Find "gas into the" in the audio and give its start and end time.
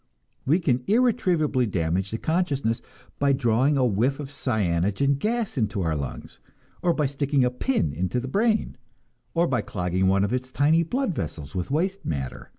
5.19-5.95